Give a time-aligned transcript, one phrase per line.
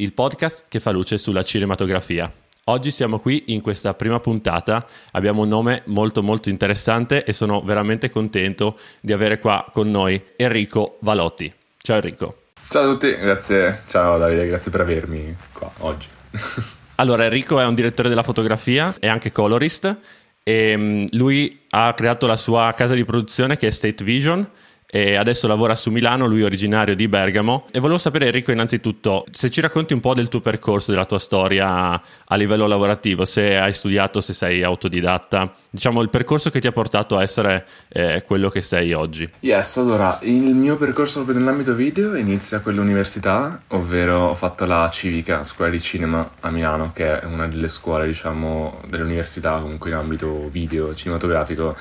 [0.00, 2.32] il podcast che fa luce sulla cinematografia.
[2.64, 7.62] Oggi siamo qui in questa prima puntata, abbiamo un nome molto molto interessante e sono
[7.62, 11.52] veramente contento di avere qua con noi Enrico Valotti.
[11.78, 12.42] Ciao Enrico.
[12.68, 16.08] Ciao a tutti, grazie, ciao Davide, grazie per avermi qua oggi.
[16.96, 19.96] allora Enrico è un direttore della fotografia, è anche colorist
[20.42, 24.48] e mm, lui ha creato la sua casa di produzione che è State Vision
[24.92, 29.24] e adesso lavora su Milano, lui è originario di Bergamo e volevo sapere Enrico innanzitutto
[29.30, 33.56] se ci racconti un po' del tuo percorso, della tua storia a livello lavorativo, se
[33.56, 38.24] hai studiato, se sei autodidatta, diciamo il percorso che ti ha portato a essere eh,
[38.26, 39.30] quello che sei oggi.
[39.40, 45.44] Yes, allora il mio percorso nell'ambito video inizia con l'università, ovvero ho fatto la civica,
[45.44, 50.48] scuola di cinema a Milano, che è una delle scuole diciamo dell'università comunque in ambito
[50.48, 51.76] video cinematografico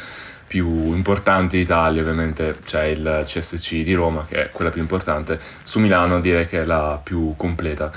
[0.50, 5.80] più importanti d'Italia, ovviamente c'è il CSC di Roma, che è quella più importante, su
[5.80, 7.92] Milano direi che è la più completa.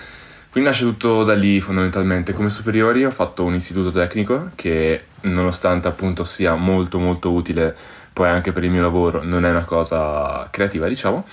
[0.50, 2.34] Quindi nasce tutto da lì fondamentalmente.
[2.34, 7.74] Come superiori ho fatto un istituto tecnico che nonostante appunto sia molto molto utile
[8.12, 11.24] poi anche per il mio lavoro, non è una cosa creativa diciamo.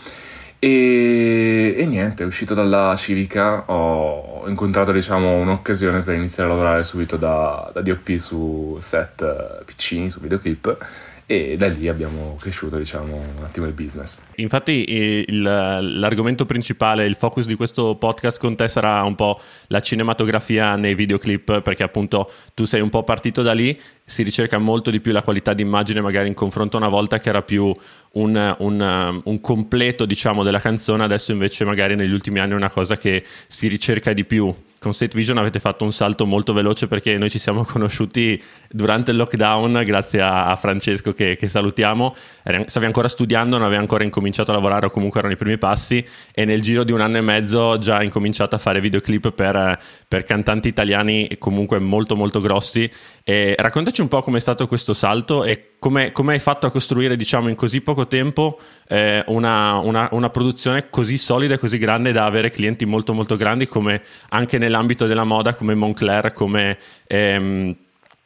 [0.57, 7.17] E, e niente, uscito dalla civica ho incontrato diciamo un'occasione per iniziare a lavorare subito
[7.17, 10.77] da, da DOP su set eh, piccini, su videoclip
[11.31, 14.23] e da lì abbiamo cresciuto diciamo un attimo il business.
[14.37, 19.79] Infatti il, l'argomento principale, il focus di questo podcast con te sarà un po' la
[19.79, 24.89] cinematografia nei videoclip perché appunto tu sei un po' partito da lì, si ricerca molto
[24.89, 27.71] di più la qualità d'immagine magari in confronto a una volta che era più
[28.13, 32.71] un, un, un completo diciamo della canzone, adesso invece magari negli ultimi anni è una
[32.71, 36.87] cosa che si ricerca di più con State Vision avete fatto un salto molto veloce
[36.87, 42.15] perché noi ci siamo conosciuti durante il lockdown grazie a, Francesco che, che salutiamo.
[42.65, 46.05] Stavi ancora studiando, non avevi ancora incominciato a lavorare o comunque erano i primi passi
[46.31, 49.79] e nel giro di un anno e mezzo già hai incominciato a fare videoclip per,
[50.07, 52.89] per cantanti italiani comunque molto molto grossi.
[53.23, 57.15] E raccontaci un po' com'è stato questo salto e come, come hai fatto a costruire
[57.15, 62.11] diciamo in così poco tempo eh, una, una, una produzione così solida e così grande
[62.11, 66.77] da avere clienti molto molto grandi come anche nel nell'ambito della moda come Moncler, come...
[67.07, 67.75] Ehm,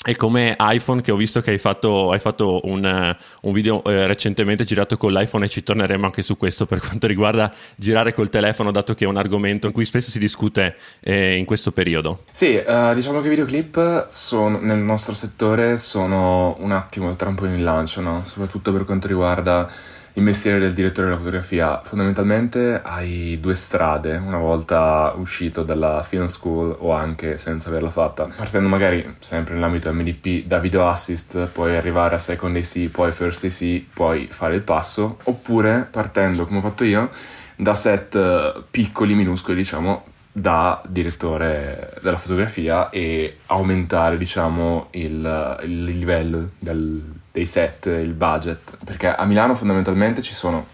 [0.06, 4.06] e come iPhone che ho visto che hai fatto, hai fatto un, un, video eh,
[4.06, 8.30] recentemente girato con l'iPhone e ci torneremo anche su questo per quanto riguarda girare col
[8.30, 12.24] telefono dato che è un argomento in cui spesso si discute eh, in questo periodo.
[12.32, 17.56] Sì, uh, diciamo che i videoclip sono, nel nostro settore sono un attimo il trampolino
[17.56, 18.24] in lancio, no?
[18.26, 19.70] soprattutto per quanto riguarda
[20.14, 21.82] il mestiere del direttore della fotografia.
[21.84, 28.28] Fondamentalmente hai due strade, una volta uscito dalla film school o anche senza averla fatta.
[28.36, 33.46] Partendo magari sempre nell'ambito MDP da video assist, puoi arrivare a second AC, poi first
[33.46, 37.10] AC, poi fare il passo, oppure partendo come ho fatto io
[37.56, 40.06] da set eh, piccoli, minuscoli, diciamo,
[40.36, 48.78] da direttore della fotografia e aumentare, diciamo, il, il livello del, dei set, il budget,
[48.84, 50.66] perché a Milano fondamentalmente ci sono,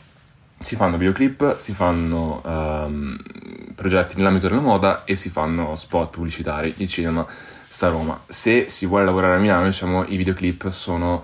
[0.58, 3.18] si fanno videoclip, si fanno um,
[3.76, 7.28] progetti nell'ambito della moda e si fanno spot pubblicitari, il cinema
[7.68, 8.18] sta a Roma.
[8.28, 11.22] Se si vuole lavorare a Milano, diciamo, i videoclip sono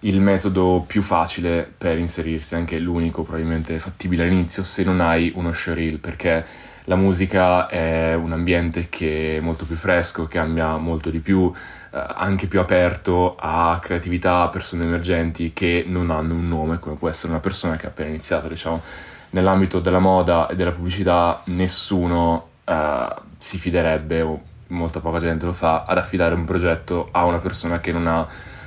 [0.00, 5.52] il metodo più facile per inserirsi, anche l'unico probabilmente fattibile all'inizio se non hai uno
[5.52, 6.44] showreel, perché
[6.86, 11.52] la musica è un ambiente che è molto più fresco, cambia molto di più,
[11.92, 16.94] eh, anche più aperto a creatività, a persone emergenti che non hanno un nome, come
[16.94, 18.82] può essere una persona che ha appena iniziato, diciamo,
[19.30, 25.52] nell'ambito della moda e della pubblicità nessuno eh, si fiderebbe, o molta poca gente lo
[25.52, 28.26] fa, ad affidare un progetto a una persona che non ha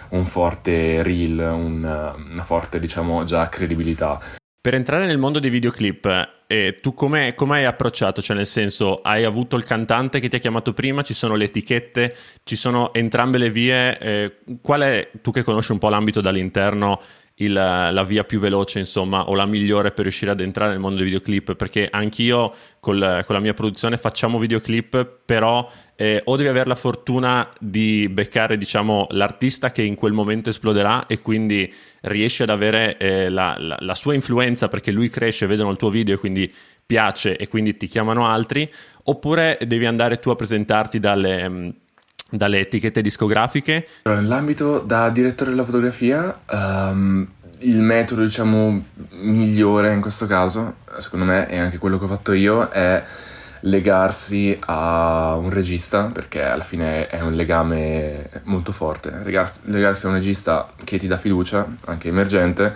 [0.09, 1.83] un forte reel, un,
[2.33, 4.19] una forte, diciamo, già credibilità.
[4.61, 8.23] Per entrare nel mondo dei videoclip, eh, tu come hai approcciato?
[8.23, 11.43] Cioè, nel senso, hai avuto il cantante che ti ha chiamato prima, ci sono le
[11.43, 13.99] etichette, ci sono entrambe le vie.
[13.99, 16.99] Eh, qual è, tu che conosci un po' l'ambito dall'interno,
[17.41, 20.97] il, la via più veloce, insomma, o la migliore per riuscire ad entrare nel mondo
[20.97, 26.49] dei videoclip, perché anch'io col, con la mia produzione facciamo videoclip, però eh, o devi
[26.49, 31.71] avere la fortuna di beccare, diciamo, l'artista che in quel momento esploderà e quindi
[32.01, 35.89] riesci ad avere eh, la, la, la sua influenza perché lui cresce, vedono il tuo
[35.89, 36.53] video e quindi
[36.85, 38.69] piace e quindi ti chiamano altri,
[39.03, 41.73] oppure devi andare tu a presentarti dalle
[42.29, 43.87] dalle etichette discografiche?
[44.03, 47.27] Nell'ambito da direttore della fotografia, um,
[47.59, 48.85] il metodo diciamo
[49.21, 53.03] migliore in questo caso, secondo me, e anche quello che ho fatto io, è
[53.61, 59.11] legarsi a un regista, perché alla fine è un legame molto forte.
[59.23, 62.73] Legarsi a un regista che ti dà fiducia, anche emergente,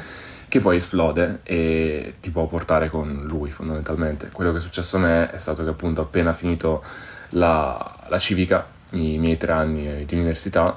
[0.49, 4.29] che poi esplode e ti può portare con lui fondamentalmente.
[4.31, 6.83] Quello che è successo a me è stato che appunto appena finito
[7.29, 8.63] la, la civica
[8.93, 10.75] i miei tre anni di università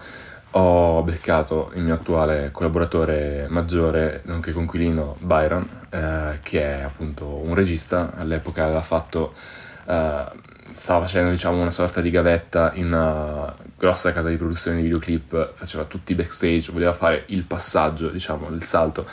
[0.59, 7.55] ho beccato il mio attuale collaboratore maggiore, nonché conquilino Byron, eh, che è appunto un
[7.55, 9.35] regista, all'epoca aveva fatto,
[9.87, 10.25] eh,
[10.71, 15.53] stava facendo diciamo una sorta di gavetta in una grossa casa di produzione di videoclip,
[15.53, 19.07] faceva tutti i backstage, voleva fare il passaggio, diciamo, il salto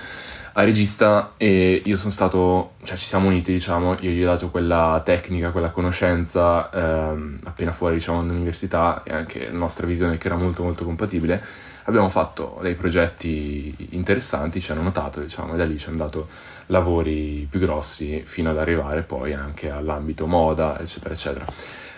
[0.55, 4.49] a regista e io sono stato, cioè ci siamo uniti diciamo, io gli ho dato
[4.49, 10.27] quella tecnica, quella conoscenza ehm, appena fuori diciamo dall'università e anche la nostra visione che
[10.27, 11.43] era molto molto compatibile,
[11.85, 16.27] abbiamo fatto dei progetti interessanti, ci hanno notato diciamo e da lì ci hanno dato
[16.67, 21.45] lavori più grossi fino ad arrivare poi anche all'ambito moda eccetera eccetera.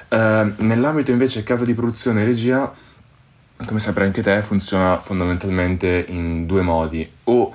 [0.08, 2.72] Eh, nell'ambito invece casa di produzione e regia,
[3.66, 7.54] come sempre anche te, funziona fondamentalmente in due modi o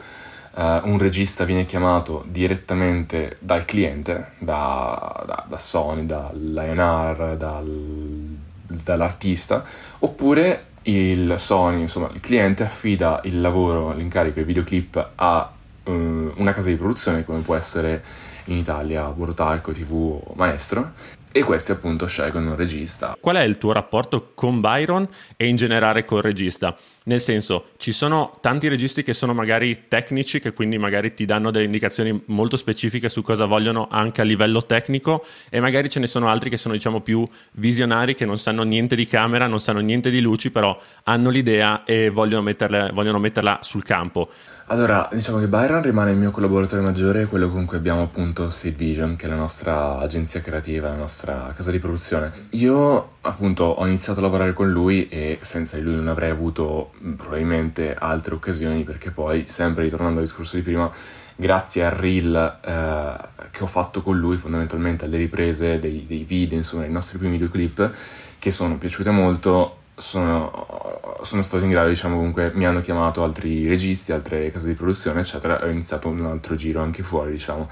[0.61, 8.37] Uh, un regista viene chiamato direttamente dal cliente, da, da, da Sony, dall'A&R, dal,
[8.67, 9.65] dall'artista,
[10.01, 15.51] oppure il Sony, insomma il cliente affida il lavoro, l'incarico, i videoclip a
[15.85, 18.05] uh, una casa di produzione come può essere
[18.45, 20.93] in Italia Borotalco, TV o Maestro
[21.33, 23.17] e questi appunto scelgono un regista.
[23.21, 25.07] Qual è il tuo rapporto con Byron
[25.37, 26.77] e in generale col regista?
[27.05, 31.51] Nel senso, ci sono tanti registi che sono magari tecnici, che quindi magari ti danno
[31.51, 36.07] delle indicazioni molto specifiche su cosa vogliono anche a livello tecnico, e magari ce ne
[36.07, 39.81] sono altri che sono diciamo più visionari, che non sanno niente di camera, non sanno
[39.81, 44.31] niente di luci, però hanno l'idea e vogliono, metterle, vogliono metterla sul campo.
[44.71, 48.77] Allora, diciamo che Byron rimane il mio collaboratore maggiore, quello con cui abbiamo appunto Seed
[48.77, 52.31] Vision, che è la nostra agenzia creativa, la nostra casa di produzione.
[52.51, 56.93] Io appunto ho iniziato a lavorare con lui e senza di lui non avrei avuto
[57.17, 60.89] probabilmente altre occasioni perché poi, sempre ritornando al discorso di prima,
[61.35, 66.57] grazie al reel eh, che ho fatto con lui, fondamentalmente alle riprese dei, dei video,
[66.57, 67.93] insomma, i nostri primi videoclip,
[68.39, 73.67] che sono piaciute molto, sono, sono, stato in grado, diciamo comunque, mi hanno chiamato altri
[73.69, 77.69] registi, altre case di produzione, eccetera, e ho iniziato un altro giro anche fuori, diciamo,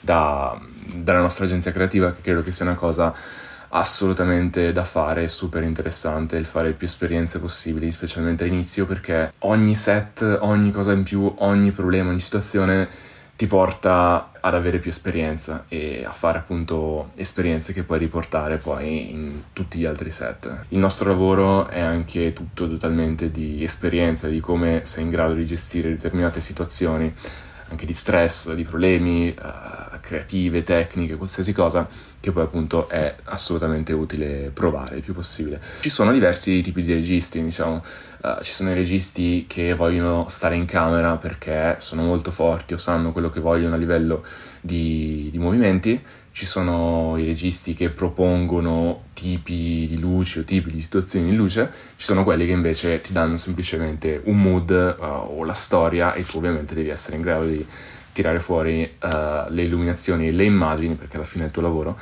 [0.00, 0.58] da,
[0.94, 3.14] dalla nostra agenzia creativa, che credo che sia una cosa
[3.68, 10.22] assolutamente da fare, super interessante il fare più esperienze possibili, specialmente all'inizio, perché ogni set,
[10.40, 12.88] ogni cosa in più, ogni problema, ogni situazione
[13.36, 19.10] ti porta ad avere più esperienza e a fare appunto esperienze che puoi riportare poi
[19.10, 20.64] in tutti gli altri set.
[20.68, 25.44] Il nostro lavoro è anche tutto totalmente di esperienza, di come sei in grado di
[25.44, 27.12] gestire determinate situazioni,
[27.68, 31.88] anche di stress, di problemi uh, creative, tecniche, qualsiasi cosa
[32.20, 35.60] che poi appunto è assolutamente utile provare il più possibile.
[35.80, 37.82] Ci sono diversi tipi di registi, diciamo,
[38.22, 42.78] uh, ci sono i registi che vogliono stare in camera perché sono molto forti o
[42.78, 44.24] sanno quello che vogliono a livello
[44.60, 50.82] di, di movimenti, ci sono i registi che propongono tipi di luci o tipi di
[50.82, 55.44] situazioni in luce, ci sono quelli che invece ti danno semplicemente un mood uh, o
[55.44, 57.66] la storia e tu ovviamente devi essere in grado di
[58.16, 62.00] tirare fuori uh, le illuminazioni e le immagini, perché alla fine è il tuo lavoro,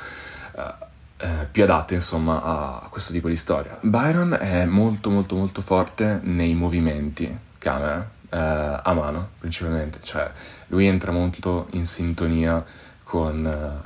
[0.53, 3.77] uh, uh, più adatte insomma a questo tipo di storia.
[3.81, 10.29] Byron è molto molto molto forte nei movimenti camera, a mano principalmente, cioè
[10.67, 12.61] lui entra molto in sintonia
[13.03, 13.81] con,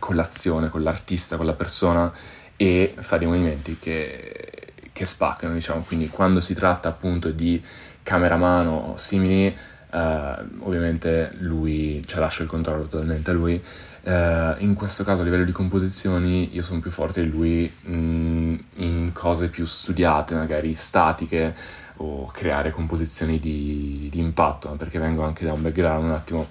[0.00, 2.12] con l'azione, con l'artista, con la persona
[2.56, 7.62] e fa dei movimenti che, che spaccano, diciamo, quindi quando si tratta appunto di
[8.02, 9.56] camera a mano simili
[9.94, 13.62] Uh, ovviamente lui, cioè lascia il controllo totalmente a lui.
[14.02, 17.94] Uh, in questo caso a livello di composizioni io sono più forte di lui mh,
[17.94, 21.54] mm, in cose più studiate, magari statiche
[21.98, 26.48] o creare composizioni di, di impatto, perché vengo anche da un background un attimo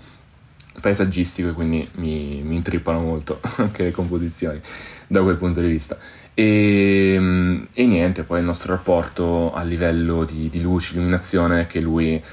[0.79, 4.61] paesaggistico e quindi mi, mi intrippano molto anche le composizioni
[5.07, 5.97] da quel punto di vista.
[6.33, 11.81] E, mm, e niente, poi il nostro rapporto a livello di, di luce, illuminazione, che
[11.81, 12.23] lui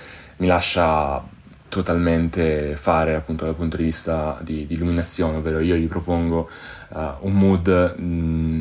[0.41, 1.23] mi lascia
[1.69, 6.51] totalmente fare appunto dal punto di vista di, di illuminazione, ovvero io gli propongo
[6.89, 8.61] uh, un mood, mh, mm,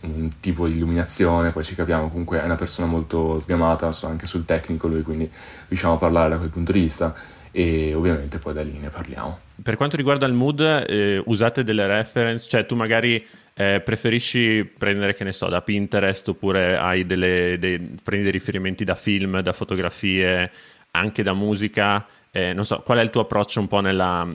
[0.00, 4.44] un tipo di illuminazione, poi ci capiamo, comunque è una persona molto sgamata anche sul
[4.44, 5.30] tecnico lui, quindi
[5.68, 7.14] riusciamo a parlare da quel punto di vista
[7.50, 9.40] e ovviamente poi da lì ne parliamo.
[9.60, 15.14] Per quanto riguarda il mood, eh, usate delle reference, cioè tu magari eh, preferisci prendere,
[15.14, 19.52] che ne so, da Pinterest oppure hai delle, dei, prendi dei riferimenti da film, da
[19.52, 20.50] fotografie,
[20.98, 22.04] anche da musica?
[22.30, 24.26] Eh, non so, qual è il tuo approccio un po' nella,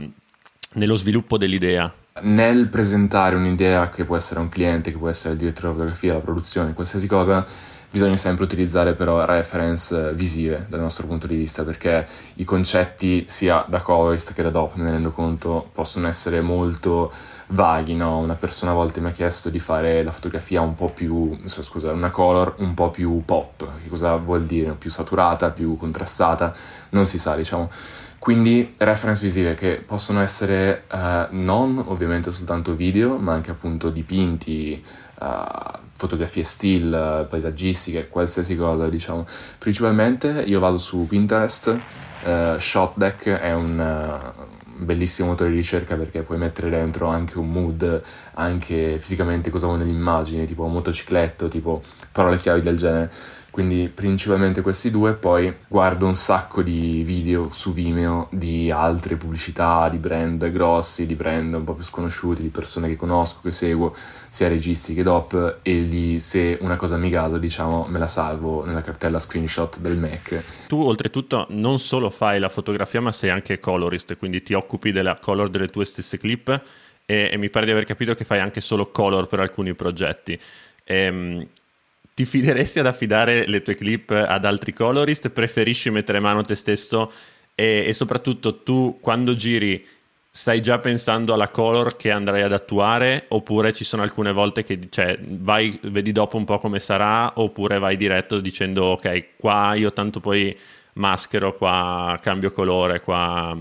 [0.73, 1.93] nello sviluppo dell'idea?
[2.21, 6.13] Nel presentare un'idea che può essere un cliente, che può essere il direttore di fotografia,
[6.13, 7.45] la produzione, qualsiasi cosa,
[7.93, 13.63] bisogna sempre utilizzare però reference visive dal nostro punto di vista perché i concetti sia
[13.67, 17.13] da colorist che da DOP, me ne rendo conto, possono essere molto
[17.49, 18.17] vaghi, no?
[18.17, 21.91] Una persona a volte mi ha chiesto di fare la fotografia un po' più, scusa,
[21.91, 24.71] una color un po' più pop, che cosa vuol dire?
[24.71, 26.51] Più saturata, più contrastata,
[26.89, 27.69] non si sa, diciamo.
[28.17, 34.81] Quindi reference visive che possono essere uh, non ovviamente soltanto video, ma anche appunto dipinti,
[35.19, 39.25] uh, fotografie still, paesaggistiche, qualsiasi cosa, diciamo.
[39.57, 41.77] Principalmente io vado su Pinterest,
[42.23, 47.49] uh, Shotdeck è un uh, bellissimo motore di ricerca perché puoi mettere dentro anche un
[47.49, 48.01] mood,
[48.33, 53.11] anche fisicamente cosa vuoi nell'immagine, tipo motocicletto, tipo parole chiavi del genere
[53.53, 59.89] quindi principalmente questi due, poi guardo un sacco di video su Vimeo di altre pubblicità,
[59.89, 63.95] di brand grossi, di brand un po' più sconosciuti, di persone che conosco, che seguo,
[64.27, 68.65] sia registi che DOP, e lì se una cosa mi gasa, diciamo, me la salvo
[68.65, 70.65] nella cartella screenshot del Mac.
[70.65, 75.19] Tu oltretutto non solo fai la fotografia, ma sei anche colorist, quindi ti occupi della
[75.21, 76.49] color delle tue stesse clip
[77.05, 80.39] e, e mi pare di aver capito che fai anche solo color per alcuni progetti.
[80.85, 81.47] Ehm,
[82.13, 85.29] ti fideresti ad affidare le tue clip ad altri colorist?
[85.29, 87.11] Preferisci mettere mano te stesso?
[87.55, 89.85] E, e, soprattutto tu quando giri
[90.29, 94.79] stai già pensando alla color che andrai ad attuare oppure ci sono alcune volte che
[94.89, 99.93] cioè, vai, vedi dopo un po' come sarà oppure vai diretto dicendo ok qua io
[99.93, 100.57] tanto poi
[100.93, 103.55] maschero, qua cambio colore, qua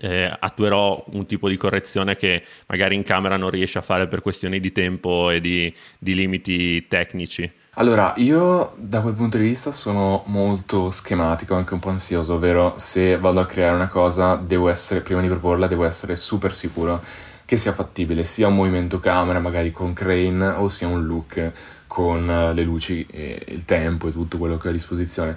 [0.00, 4.22] eh, attuerò un tipo di correzione che magari in camera non riesce a fare per
[4.22, 7.50] questioni di tempo e di, di limiti tecnici?
[7.74, 12.74] Allora, io da quel punto di vista sono molto schematico, anche un po' ansioso, ovvero
[12.76, 17.00] se vado a creare una cosa, devo essere, prima di proporla, devo essere super sicuro
[17.44, 21.52] che sia fattibile, sia un movimento camera, magari con crane, o sia un look
[21.86, 25.36] con le luci e il tempo e tutto quello che ho a disposizione.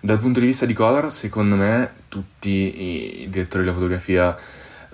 [0.00, 4.34] Dal punto di vista di color, secondo me tutti i direttori della fotografia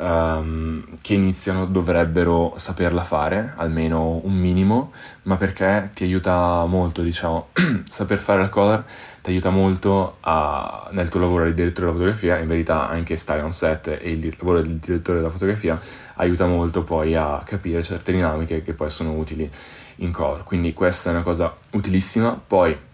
[0.01, 4.93] um, che iniziano dovrebbero saperla fare, almeno un minimo,
[5.23, 7.49] ma perché ti aiuta molto, diciamo,
[7.89, 8.85] saper fare la color
[9.23, 13.43] ti aiuta molto a, nel tuo lavoro di direttore della fotografia, in verità anche stare
[13.43, 15.79] on set e il lavoro del direttore della fotografia
[16.15, 19.51] aiuta molto poi a capire certe dinamiche che poi sono utili
[19.97, 20.43] in color.
[20.45, 22.41] Quindi questa è una cosa utilissima.
[22.47, 22.89] Poi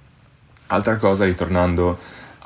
[0.69, 1.97] Altra cosa, ritornando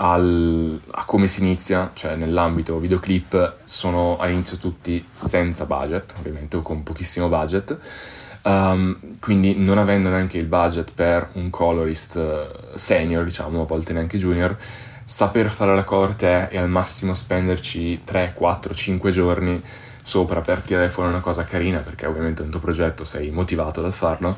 [0.03, 6.63] al, a come si inizia, cioè nell'ambito videoclip, sono all'inizio tutti senza budget, ovviamente, o
[6.63, 7.77] con pochissimo budget.
[8.43, 13.93] Um, quindi non avendo neanche il budget per un colorist eh, senior, diciamo, a volte
[13.93, 14.57] neanche junior,
[15.05, 19.63] saper fare la corte e al massimo spenderci 3, 4, 5 giorni
[20.01, 23.83] sopra per tirare fuori una cosa carina, perché ovviamente è un tuo progetto, sei motivato
[23.83, 24.35] dal farlo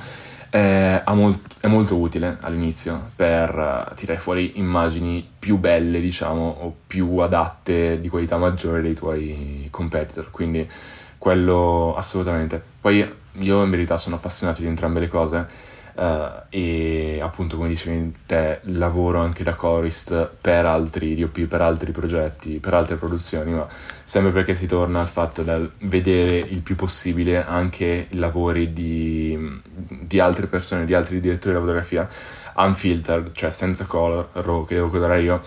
[0.59, 6.75] è, molt- è molto utile all'inizio per uh, tirare fuori immagini più belle, diciamo, o
[6.87, 10.31] più adatte di qualità maggiore dei tuoi competitor.
[10.31, 10.69] Quindi
[11.17, 12.63] quello assolutamente.
[12.81, 15.47] Poi io in verità sono appassionato di entrambe le cose
[15.95, 21.93] Uh, e appunto come dicevi te lavoro anche da chorist per altri DOP, per altri
[21.93, 23.67] progetti, per altre produzioni, ma
[24.05, 29.61] sempre perché si torna al fatto di vedere il più possibile anche i lavori di,
[29.63, 32.09] di altre persone, di altri direttori di fotografia
[32.57, 35.43] unfiltered, cioè senza color, raw che devo colorare io,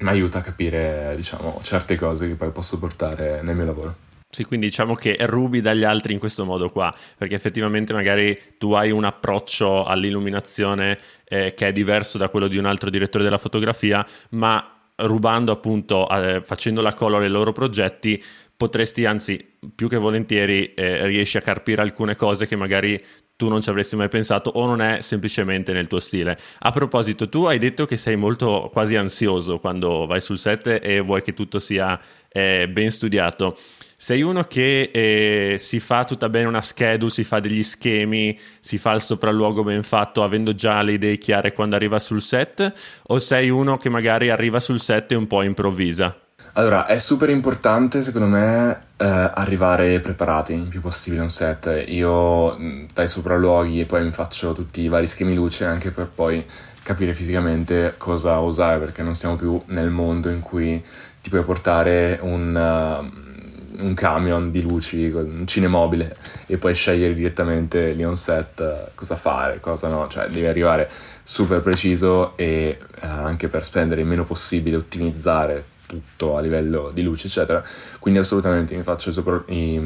[0.00, 3.94] mi aiuta a capire diciamo certe cose che poi posso portare nel mio lavoro.
[4.34, 8.72] Sì, quindi diciamo che rubi dagli altri in questo modo qua, perché effettivamente magari tu
[8.72, 13.36] hai un approccio all'illuminazione eh, che è diverso da quello di un altro direttore della
[13.36, 18.22] fotografia, ma rubando appunto, eh, facendo la color ai loro progetti,
[18.56, 23.04] potresti anzi più che volentieri eh, riesci a carpire alcune cose che magari
[23.36, 26.38] tu non ci avresti mai pensato o non è semplicemente nel tuo stile.
[26.60, 31.00] A proposito, tu hai detto che sei molto quasi ansioso quando vai sul set e
[31.00, 33.58] vuoi che tutto sia eh, ben studiato.
[34.02, 38.76] Sei uno che eh, si fa tutta bene una schedule, si fa degli schemi, si
[38.76, 42.72] fa il sopralluogo ben fatto avendo già le idee chiare quando arriva sul set?
[43.06, 46.18] O sei uno che magari arriva sul set e un po' improvvisa?
[46.54, 51.84] Allora, è super importante secondo me eh, arrivare preparati il più possibile a un set.
[51.86, 52.58] Io
[52.92, 56.44] dai sopralluoghi e poi mi faccio tutti i vari schemi luce anche per poi
[56.82, 60.84] capire fisicamente cosa usare perché non siamo più nel mondo in cui
[61.20, 63.31] ti puoi portare un, uh,
[63.78, 69.16] un camion di luci, un cinemobile e poi scegliere direttamente lì on set uh, cosa
[69.16, 70.90] fare, cosa no, cioè devi arrivare
[71.22, 77.02] super preciso e uh, anche per spendere il meno possibile, ottimizzare tutto a livello di
[77.02, 77.62] luce, eccetera.
[77.98, 79.78] Quindi assolutamente mi faccio sopra, i,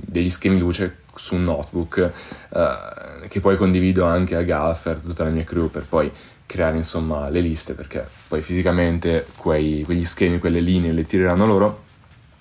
[0.00, 2.10] degli schemi luce su un notebook
[2.50, 6.10] uh, che poi condivido anche a Gaffer, tutta la mia crew, per poi
[6.46, 11.86] creare insomma le liste, perché poi fisicamente quei, quegli schemi, quelle linee le tireranno loro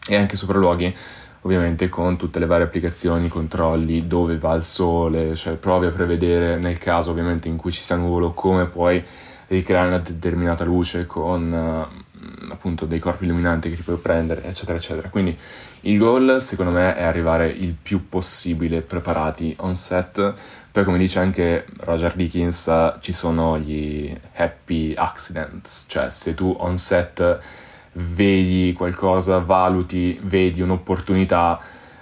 [0.08, 0.96] e anche sopralluoghi
[1.42, 6.58] ovviamente con tutte le varie applicazioni, controlli, dove va il sole, cioè provi a prevedere
[6.58, 9.04] nel caso ovviamente in cui ci sia nuvolo come puoi
[9.48, 14.78] ricreare una determinata luce con uh, appunto dei corpi illuminanti che ti puoi prendere, eccetera,
[14.78, 15.10] eccetera.
[15.10, 15.38] Quindi
[15.82, 20.34] il goal, secondo me, è arrivare il più possibile preparati on set.
[20.70, 26.78] Poi, come dice anche Roger Dickens, ci sono gli happy accidents, cioè se tu on
[26.78, 27.66] set
[27.98, 31.60] vedi qualcosa, valuti, vedi un'opportunità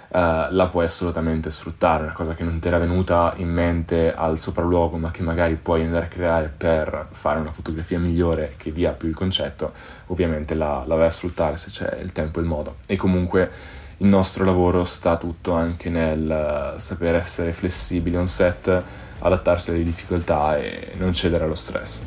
[0.08, 4.38] eh, la puoi assolutamente sfruttare, una cosa che non ti era venuta in mente al
[4.38, 8.92] sopralluogo, ma che magari puoi andare a creare per fare una fotografia migliore che dia
[8.92, 9.72] più il concetto,
[10.06, 12.76] ovviamente la, la vai a sfruttare se c'è il tempo e il modo.
[12.86, 13.50] E comunque
[13.98, 18.82] il nostro lavoro sta tutto anche nel uh, saper essere flessibili on set,
[19.18, 22.00] adattarsi alle difficoltà e non cedere allo stress.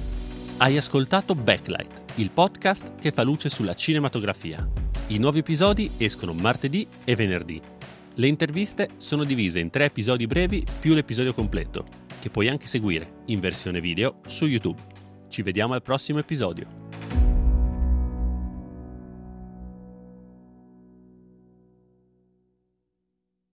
[0.61, 4.69] Hai ascoltato Backlight, il podcast che fa luce sulla cinematografia.
[5.07, 7.61] I nuovi episodi escono martedì e venerdì.
[8.15, 11.85] Le interviste sono divise in tre episodi brevi più l'episodio completo,
[12.19, 14.81] che puoi anche seguire in versione video su YouTube.
[15.29, 16.67] Ci vediamo al prossimo episodio.